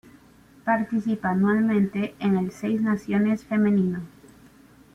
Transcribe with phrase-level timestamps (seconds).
[0.65, 3.99] Participa anualmente en el Seis Naciones Femenino.